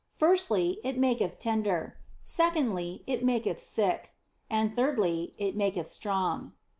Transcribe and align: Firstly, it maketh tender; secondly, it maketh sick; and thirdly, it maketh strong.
Firstly, 0.15 0.79
it 0.83 0.97
maketh 0.97 1.37
tender; 1.37 1.99
secondly, 2.25 3.03
it 3.05 3.23
maketh 3.23 3.61
sick; 3.61 4.11
and 4.49 4.75
thirdly, 4.75 5.35
it 5.37 5.55
maketh 5.55 5.89
strong. 5.91 6.53